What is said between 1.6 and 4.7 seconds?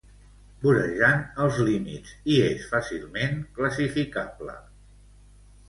límits', i és fàcilment classificable.